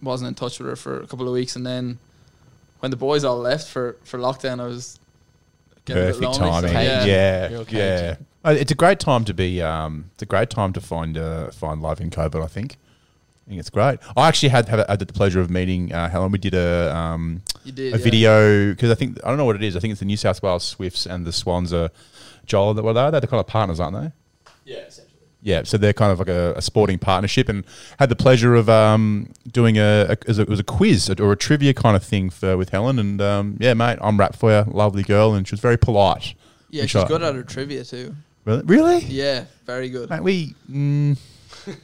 [0.02, 1.98] wasn't in touch with her for a couple of weeks, and then
[2.80, 4.98] when the boys all left for for lockdown, I was
[5.84, 6.86] getting a bit Perfect lonely, so timing.
[6.86, 7.04] yeah.
[7.04, 7.48] Yeah.
[7.48, 8.16] Real Yeah.
[8.44, 9.62] Uh, It's a great time to be.
[9.62, 12.42] Um, it's a great time to find uh, find life in COVID.
[12.42, 12.76] I think.
[13.46, 14.00] I think it's great.
[14.16, 16.32] I actually had had, had the pleasure of meeting uh, Helen.
[16.32, 17.96] We did a um, did a yeah.
[17.96, 19.76] video because I think I don't know what it is.
[19.76, 21.90] I think it's the New South Wales Swifts and the Swans are
[22.44, 22.74] Joel.
[22.74, 23.20] That what are they?
[23.20, 24.12] They're kind of partners, aren't they?
[24.64, 25.12] Yeah, essentially.
[25.42, 27.64] Yeah, so they're kind of like a, a sporting partnership, and
[28.00, 31.36] had the pleasure of um, doing a, a, as it was a quiz or a
[31.36, 34.64] trivia kind of thing for with Helen, and um, yeah, mate, I'm wrapped for you,
[34.72, 36.34] lovely girl, and she was very polite.
[36.70, 38.16] Yeah, she's I- good at her trivia too.
[38.44, 40.10] Really, really, Yeah, very good.
[40.10, 41.16] mate, we mm,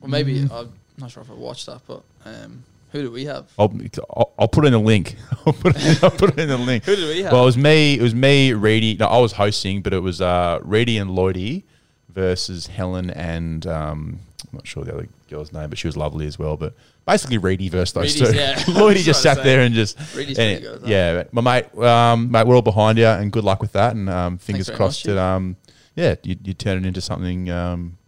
[0.00, 0.70] Well, maybe Mm-hmm.
[0.98, 3.46] I'm not sure if I watched that, but um, who do we have?
[3.56, 3.72] I'll,
[4.16, 5.14] I'll I'll put in a link.
[5.46, 6.84] I'll put it, I'll put in the link.
[6.84, 7.32] Who do we have?
[7.32, 7.94] Well, it was me.
[7.94, 8.96] It was me, Reedy.
[8.96, 11.62] No, I was hosting, but it was uh, Reedy and Lloydie
[12.08, 14.18] versus Helen and um,
[14.50, 16.56] I'm not sure the other girl's name, but she was lovely as well.
[16.56, 16.74] But
[17.06, 18.36] basically, Reedy versus those Reedy's- two.
[18.36, 18.54] yeah.
[18.80, 19.96] Lloydie just sat there and just.
[20.16, 20.82] Reedy's and- good.
[20.84, 23.94] Yeah, but my mate, um, mate, we're all behind you, and good luck with that.
[23.94, 25.56] And um, fingers crossed much, that um,
[25.94, 27.98] yeah, you, you turn it into something um,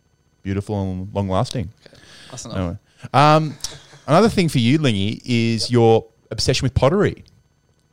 [0.43, 1.71] beautiful and long lasting.
[2.31, 2.57] That's enough.
[2.57, 2.77] Anyway.
[3.15, 3.57] Um,
[4.07, 7.25] another thing for you, Lingy, is your obsession with pottery.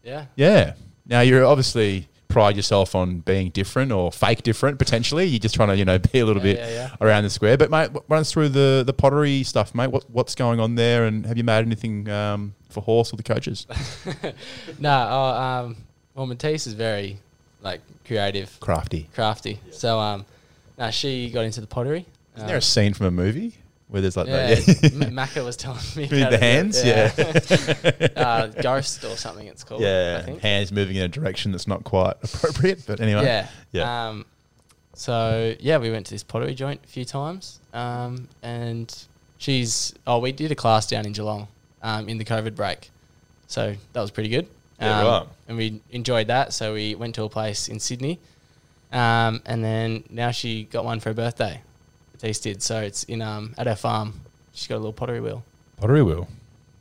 [0.04, 0.26] Yeah.
[0.36, 0.74] Yeah.
[1.06, 5.26] Now you're obviously pride yourself on being different or fake different potentially.
[5.26, 6.96] You're just trying to you know be a little Yeah, bit yeah, yeah.
[7.02, 7.58] around the square.
[7.58, 9.88] But mate, run us through the the pottery stuff, mate.
[9.92, 13.24] What what's going on there, and have you made anything um, for horse or the
[13.24, 13.66] coaches?
[14.80, 15.78] No, oh, um,
[16.14, 17.18] well, Matisse is very
[17.62, 19.10] like creative, Crafty.
[19.16, 19.60] crafty.
[19.72, 20.26] So, um,
[20.78, 22.06] no, she got into the pottery.
[22.36, 23.56] Isn't there a scene from a movie
[23.90, 24.84] where there's like yeah, that?
[24.94, 26.84] M- Macca was telling me about the it, hands?
[26.84, 29.48] Yeah, uh, Ghost or something.
[29.48, 29.82] It's called.
[29.82, 30.42] Yeah, I think.
[30.42, 32.84] hands moving in a direction that's not quite appropriate.
[32.86, 33.48] But anyway, Yeah.
[33.72, 34.10] yeah.
[34.10, 34.26] Um,
[34.94, 38.94] so yeah, we went to this pottery joint a few times, um, and
[39.38, 41.48] she's oh, we did a class down in Geelong,
[41.82, 42.90] um, in the COVID break,
[43.48, 44.48] so that was pretty good.
[44.82, 45.28] Yeah, um, right.
[45.48, 48.20] And we enjoyed that, so we went to a place in Sydney,
[48.92, 51.62] um, and then now she got one for her birthday.
[52.22, 54.22] Matisse did, so it's in um at our farm.
[54.54, 55.44] She's got a little pottery wheel.
[55.78, 56.28] pottery wheel.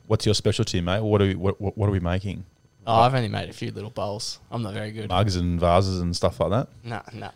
[0.07, 1.01] What's your specialty, mate?
[1.03, 2.45] What are we what, what, what are we making?
[2.87, 4.39] Oh, I've only made a few little bowls.
[4.51, 5.09] I'm not very good.
[5.09, 6.69] Mugs and vases and stuff like that.
[6.85, 7.31] No, no.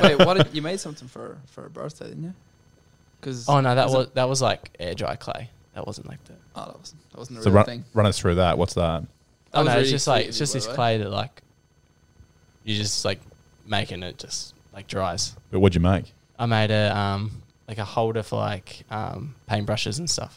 [0.02, 0.36] Wait, what?
[0.36, 2.34] Did, you made something for for a birthday, didn't you?
[3.20, 5.50] Because Oh no, that was that was like air dry clay.
[5.74, 6.34] That wasn't like the.
[6.54, 7.84] oh, that wasn't that wasn't a So real run, thing.
[7.94, 8.56] run us through that.
[8.56, 9.02] What's that?
[9.02, 9.08] That
[9.58, 10.74] oh no, really it's just like it's just this way.
[10.74, 11.42] clay that like
[12.64, 13.20] you just like
[13.66, 15.34] making it just like dries.
[15.50, 16.12] But what'd you make?
[16.42, 17.30] I made a um
[17.68, 20.36] like a holder for like um paintbrushes and stuff.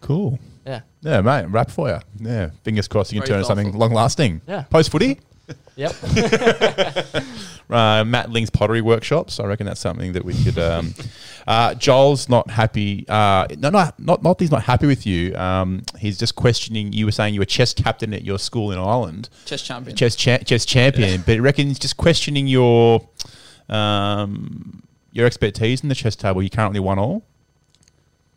[0.00, 0.38] Cool.
[0.66, 0.80] Yeah.
[1.02, 1.44] Yeah, mate.
[1.46, 1.98] Rap for you.
[2.18, 2.50] Yeah.
[2.64, 4.40] Fingers crossed you can Very turn it something long lasting.
[4.48, 4.62] Yeah.
[4.70, 5.20] Post footy.
[5.76, 5.94] Yep.
[7.70, 9.38] Uh, Matt Ling's pottery workshops.
[9.38, 10.58] I reckon that's something that we could.
[10.58, 10.92] Um,
[11.46, 13.04] uh, Joel's not happy.
[13.08, 14.40] Uh, no, not not not.
[14.40, 15.36] He's not happy with you.
[15.36, 16.92] Um, he's just questioning.
[16.92, 19.96] You were saying you were chess captain at your school in Ireland, Chess champion.
[19.96, 21.20] chess cha- chess champion.
[21.24, 23.08] But he reckons he's just questioning your
[23.68, 26.42] um, your expertise in the chess table.
[26.42, 27.22] You currently won all.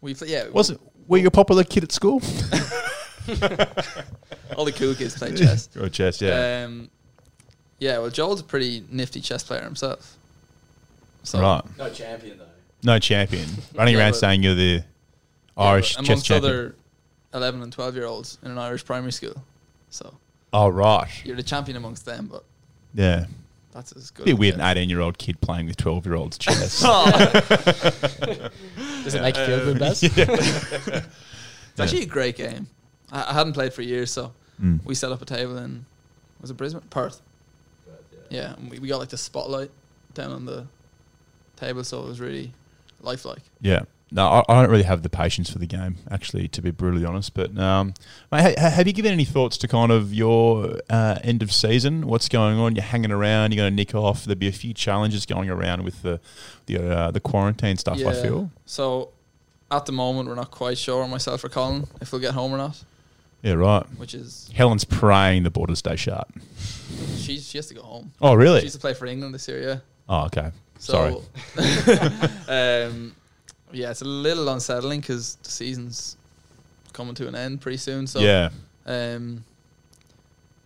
[0.02, 0.48] We pl- yeah.
[0.50, 0.80] Was it?
[1.08, 2.22] Were you a popular kid at school?
[4.58, 5.70] all the cool kids play chess.
[5.78, 6.22] or chess?
[6.22, 6.64] Yeah.
[6.66, 6.90] Um,
[7.80, 7.98] yeah.
[8.00, 10.18] Well, Joel's a pretty nifty chess player himself.
[11.24, 11.62] So right.
[11.78, 12.46] no champion though.
[12.84, 13.48] No champion.
[13.76, 14.84] Running Yeah, around saying you're the
[15.56, 16.54] Irish Yeah, but chess amongst champion.
[16.54, 16.76] other
[17.34, 19.36] 11 and 12 year olds in an Irish primary school.
[19.90, 20.14] So
[20.52, 21.08] oh right.
[21.24, 22.44] you're the champion amongst them, but
[22.94, 23.26] Yeah.
[23.74, 24.28] That's as good.
[24.28, 26.38] It'd be as it weird, an 18 year old kid playing with 12 year olds
[26.38, 26.82] chess.
[29.04, 30.04] Does it make you feel good, Baz?
[31.76, 32.68] It's actually a great game.
[33.12, 34.86] I, I hadn't played for years, so Mm.
[34.86, 35.84] we set up a table in
[36.40, 37.24] was it Brisbane, Perth.
[38.30, 39.72] Yeah, and we, we got like the spotlight
[40.14, 40.68] down on the
[41.56, 42.54] table, so it was really
[43.02, 43.42] lifelike.
[43.62, 43.82] Yeah.
[44.16, 47.04] No, I, I don't really have the patience for the game, actually, to be brutally
[47.04, 47.34] honest.
[47.34, 47.96] But um,
[48.32, 52.06] mate, ha- have you given any thoughts to kind of your uh, end of season?
[52.06, 52.76] What's going on?
[52.76, 53.52] You're hanging around.
[53.54, 54.26] You're going to nick off.
[54.26, 56.20] There'll be a few challenges going around with the
[56.68, 58.00] the uh, the quarantine stuff.
[58.06, 58.52] I feel.
[58.68, 59.10] So
[59.72, 62.58] at the moment, we're not quite sure myself or Colin if we'll get home or
[62.58, 62.84] not,
[63.42, 63.84] Yeah, right.
[63.98, 66.28] which is Helen's praying the borders stay shut.
[67.18, 68.12] she she has to go home.
[68.22, 68.62] Oh, really?
[68.62, 69.78] used to play for England this year, yeah.
[70.08, 70.52] Oh, okay.
[70.78, 71.16] Sorry.
[72.48, 73.16] Um,
[73.74, 76.18] yeah, it's a little unsettling because the season's
[76.94, 78.08] coming to an end pretty soon.
[78.08, 78.50] So yeah.
[78.86, 79.44] Um,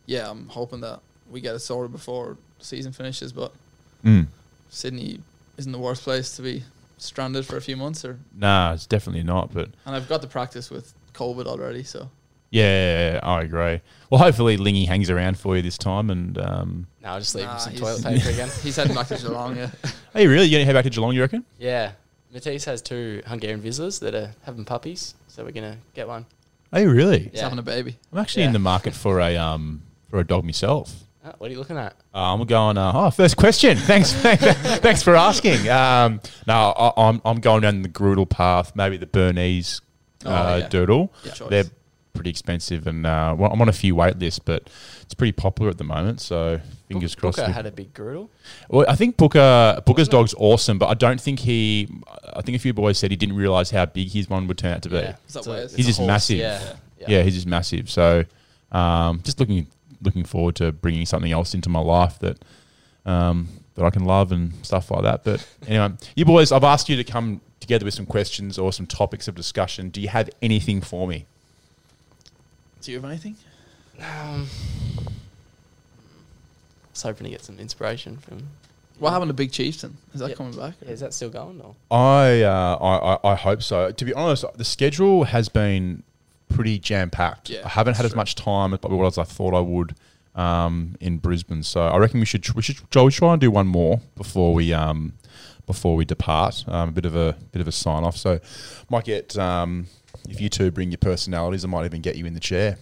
[0.05, 3.31] yeah, I'm hoping that we get it sorted before the season finishes.
[3.33, 3.53] But
[4.03, 4.27] Mm.
[4.69, 5.19] Sydney
[5.57, 6.63] isn't the worst place to be
[6.97, 9.53] stranded for a few months, or Nah, it's definitely not.
[9.53, 11.83] But and I've got to practice with COVID already.
[11.83, 12.09] So
[12.51, 13.81] yeah, I agree.
[14.09, 16.09] Well, hopefully Lingy hangs around for you this time.
[16.09, 18.49] And um, No, I'll just leave Nah, him some toilet paper again.
[18.63, 19.57] he's heading back to Geelong.
[19.57, 19.69] Yeah,
[20.13, 20.45] hey, really?
[20.45, 21.13] You going to head back to Geelong?
[21.13, 21.43] You reckon?
[21.59, 21.91] Yeah.
[22.37, 26.27] Matisse has two Hungarian Vizslas that are having puppies, so we're gonna get one.
[26.71, 27.19] Are you really?
[27.23, 27.43] he's Yeah.
[27.43, 27.97] having a baby.
[28.13, 28.49] I'm actually Yeah.
[28.49, 30.93] in the market for a um for a dog myself.
[31.25, 31.93] Oh, what are you looking at?
[32.13, 32.77] Uh, I'm going.
[32.77, 33.75] Uh, oh, first question.
[33.91, 35.67] Thanks, thanks for asking.
[35.67, 39.81] Um, no, I, I'm I'm going down the Groodle path, maybe the Bernese
[40.25, 40.67] Oh, uh, yeah.
[40.69, 41.11] Doodle.
[41.23, 41.49] Good choice.
[41.49, 41.63] They're
[42.17, 44.69] pretty expensive, and uh, well, I'm on a few wait lists, but
[45.01, 46.19] it's pretty popular at the moment.
[46.19, 47.37] So fingers Book- crossed.
[47.37, 48.29] Booker had a big griddle.
[48.69, 51.87] well, I think Booker Booker's dog's awesome, but I don't think he.
[52.33, 54.73] I think a few boys said he didn't realize how big his one would turn
[54.73, 54.97] out to be.
[54.97, 55.15] Yeah.
[55.27, 55.75] Is It's a- Wes?
[55.75, 56.37] He's just horse, massive.
[56.37, 56.73] Yeah.
[57.07, 57.21] Yeah.
[57.23, 57.89] he's just massive.
[57.89, 58.25] So,
[58.71, 59.67] um, just looking
[60.01, 62.43] looking forward to bringing something else into my life that
[63.05, 65.23] um, that I can love and stuff like that.
[65.23, 68.85] But anyway, you boys, I've asked you to come together with some questions or some
[68.85, 69.89] topics of discussion.
[69.89, 71.25] Do you have anything for me?
[72.81, 73.35] Do you have anything?
[73.99, 74.47] Um,
[75.05, 75.09] I
[76.91, 78.43] was hoping to get some inspiration from.
[78.99, 79.97] What happened to Big Chieftain?
[80.13, 80.35] Is that Yeah.
[80.35, 80.73] coming back?
[80.83, 81.61] Yeah, is that still going?
[81.61, 81.75] Or?
[81.95, 83.91] I, uh, I I I hope so.
[83.91, 86.03] To be honest, the schedule has been
[86.49, 87.49] pretty jam packed.
[87.49, 89.95] Yeah, I haven't had that's as much time as probably as I thought I would
[90.35, 91.61] um, in Brisbane.
[91.63, 94.01] So I reckon we should tr- we should Joel, we try and do one more
[94.15, 95.13] before we um,
[95.67, 96.65] before we depart.
[96.67, 98.17] Um, a bit of a bit of a sign off.
[98.17, 98.39] So
[98.89, 99.85] might get um,
[100.27, 102.79] if you two bring your personalities, I might even get you in the chair.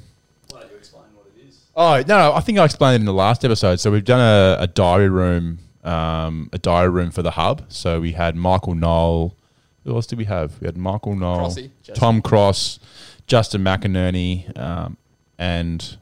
[0.77, 1.59] Explain what it is.
[1.75, 3.81] Oh no, no, I think I explained it in the last episode.
[3.81, 7.65] So we've done a, a diary room, um, a diary room for the hub.
[7.67, 9.35] So we had Michael Knoll.
[9.83, 10.59] Who else did we have?
[10.61, 11.69] We had Michael Knoll, Crossy.
[11.93, 12.79] Tom Cross,
[13.27, 14.97] Justin McInerney, um,
[15.37, 15.97] and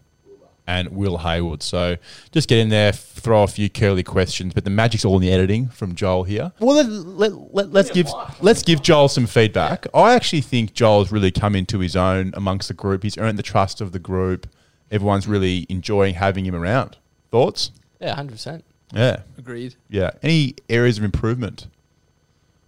[0.67, 1.61] and Will Hayward.
[1.61, 1.97] So
[2.31, 5.31] just get in there, throw a few curly questions, but the magic's all in the
[5.31, 6.51] editing from Joel here.
[6.59, 8.07] Well, let, let, let, let's give
[8.41, 9.85] let's give Joel some feedback.
[9.93, 13.03] I actually think Joel's really come into his own amongst the group.
[13.03, 14.47] He's earned the trust of the group.
[14.91, 16.97] Everyone's really enjoying having him around.
[17.31, 17.71] Thoughts?
[17.99, 18.63] Yeah, hundred percent.
[18.93, 19.75] Yeah, Agreed.
[19.89, 20.11] yeah.
[20.21, 21.67] Any areas of improvement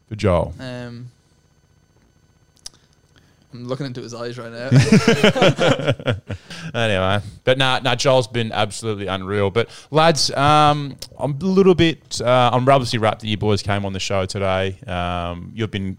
[0.10, 0.56] for Joel?
[0.60, 1.12] Um,
[3.56, 4.70] I'm looking into his eyes right now.
[6.74, 9.50] anyway, but nah, nah, Joel's been absolutely unreal.
[9.50, 12.22] But lads, um, I'm a little bit.
[12.22, 14.78] Uh, I'm obviously wrapped that you boys came on the show today.
[14.88, 15.98] Um, you've been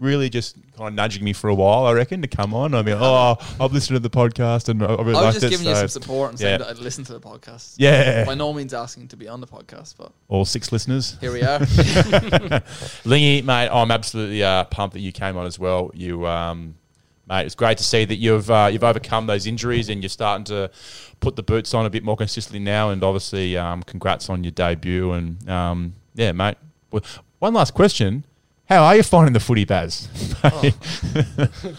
[0.00, 2.74] really just kind of nudging me for a while, I reckon, to come on.
[2.74, 5.50] I mean, oh, I've listened to the podcast and I really I was just it.
[5.50, 6.58] giving you so- some support and saying yeah.
[6.58, 7.74] that I'd listen to the podcast.
[7.78, 11.16] Yeah, By no means asking to be on the podcast, but all six listeners.
[11.20, 11.60] here we are.
[13.04, 15.90] Lingy, mate, I'm absolutely uh, pumped that you came on as well.
[15.94, 16.76] You, um,
[17.28, 20.44] mate, it's great to see that you've uh, you've overcome those injuries and you're starting
[20.44, 20.70] to
[21.20, 22.90] put the boots on a bit more consistently now.
[22.90, 25.12] And obviously, um, congrats on your debut.
[25.12, 26.56] And um, yeah, mate.
[26.90, 27.02] Well,
[27.38, 28.24] One last question:
[28.68, 30.08] How are you finding the footy, Baz?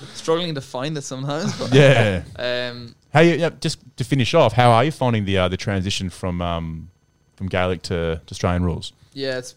[0.13, 1.57] Struggling to find it sometimes.
[1.57, 2.23] But, yeah.
[2.37, 3.35] Um, How you?
[3.35, 6.89] Yeah, just to finish off, how are you finding the uh, the transition from um,
[7.35, 8.93] from Gaelic to, to Australian rules?
[9.13, 9.55] yeah, it's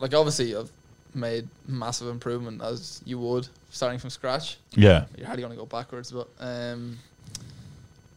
[0.00, 0.70] like obviously I've
[1.18, 4.56] made massive improvement as you would starting from scratch.
[4.74, 5.04] Yeah.
[5.16, 6.98] You're hardly going to go backwards, but um,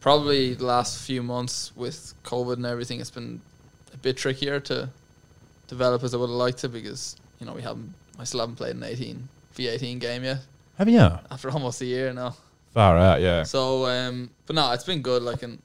[0.00, 3.40] probably the last few months with COVID and everything, it's been
[3.92, 4.88] a bit trickier to
[5.68, 7.94] develop as I would have liked to because you know we haven't.
[8.18, 10.38] I still haven't played an 18 V18 game yet
[10.76, 11.00] Haven't you?
[11.30, 12.36] after almost a year now.
[12.74, 13.42] Far out, yeah.
[13.42, 15.22] So, um, but no, it's been good.
[15.22, 15.58] Like, and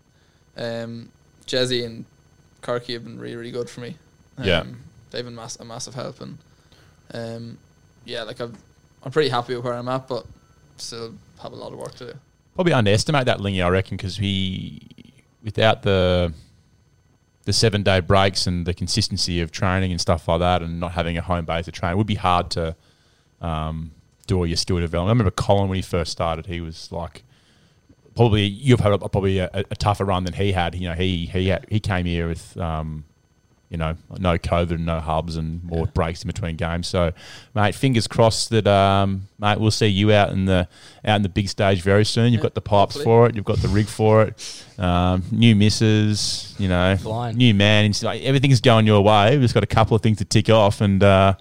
[0.58, 1.10] um,
[1.46, 2.06] Jezzy and
[2.62, 3.96] Kirky have been really, really good for me.
[4.38, 4.64] Um, Yeah.
[5.12, 6.38] they've been mass- a massive help, and
[7.14, 7.58] um,
[8.06, 8.56] yeah, like I've,
[9.04, 10.26] I'm pretty happy with where I'm at, but
[10.78, 12.20] still have a lot of work to do.
[12.56, 14.82] Probably underestimate that Lingy, I reckon, because he,
[15.44, 16.34] without the
[17.46, 20.92] the seven day breaks and the consistency of training and stuff like that, and not
[20.94, 22.76] having a home base to train, it would be hard to
[23.42, 23.92] um,
[24.26, 25.10] do all your skill development.
[25.10, 27.24] I remember Colin when he first started, he was like
[28.16, 30.76] probably you've had a, probably a, a tougher run than he had.
[30.76, 33.06] You know, he he had, he came here with um,
[33.70, 36.88] you know no COVID, and no hubs, and more breaks in between games.
[36.88, 37.12] So,
[37.54, 40.68] mate, fingers crossed that um, mate we'll see you out in the
[41.04, 42.32] out in the big stage very soon.
[42.32, 43.04] You've Yeah, got the pipes hopefully.
[43.04, 43.36] for it.
[43.36, 44.64] You've got the rig for it.
[44.80, 47.36] Um, new misses, you know, Flying.
[47.38, 47.92] new man.
[48.02, 49.32] Like everything's going your way.
[49.32, 51.34] We've just got a couple of things to tick off, and uh,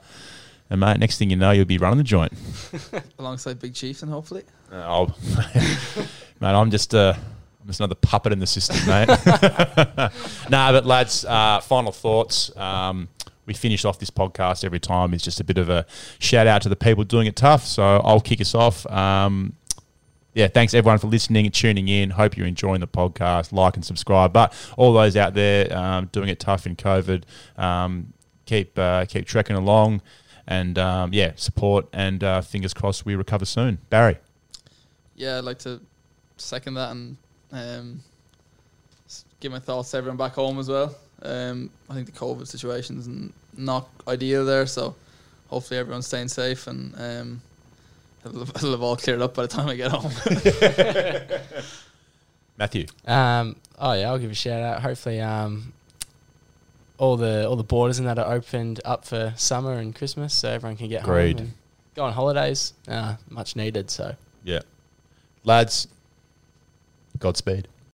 [0.69, 2.33] and mate, next thing you know, you'll be running the joint.
[3.21, 4.43] Alongside Big Chief, and hopefully.
[4.73, 5.07] Uh,
[6.41, 7.15] mate, I'm just uh,
[7.67, 9.09] I'm just another puppet in the system, mate.
[10.51, 12.57] nah, but lads, uh, final thoughts.
[12.57, 13.09] Um,
[13.45, 15.13] we finish off this podcast every time.
[15.13, 15.85] It's just a bit of a
[16.21, 17.65] shout out to the people doing it tough.
[17.65, 18.87] So I'll kick us off.
[18.87, 19.55] Um,
[20.33, 22.11] yeah, thanks everyone for listening and tuning in.
[22.11, 23.51] Hope you're enjoying the podcast.
[23.51, 24.33] Like and subscribe.
[24.33, 27.25] But all those out there um, doing it tough in COVID,
[27.57, 28.13] um,
[28.45, 30.03] keep uh, keep trekking along,
[30.47, 33.79] and um, yeah, support and uh, fingers crossed we recover soon.
[33.91, 34.19] Barry.
[35.17, 35.81] Yeah, I'd like to
[36.37, 37.17] second that and
[37.53, 38.01] um,
[39.41, 40.95] give my thoughts to everyone back home as well.
[41.23, 44.95] Um, I think the COVID situation's n- not ideal there, so
[45.49, 47.43] hopefully everyone's staying safe and um,
[48.25, 50.13] it'll, it'll have all cleared up by the time I get home.
[52.59, 52.87] Matthew.
[53.07, 54.83] Um, oh yeah, I'll give a shout out.
[54.83, 55.73] Hopefully, um,
[56.99, 60.49] all the all the borders and that are opened up for summer and Christmas, so
[60.51, 61.39] everyone can get Agreed.
[61.39, 61.55] home and
[61.95, 62.73] go on holidays.
[62.89, 63.91] Uh, much needed.
[63.91, 64.61] So Yeah.
[65.45, 65.87] Lads,
[67.19, 67.69] Godspeed.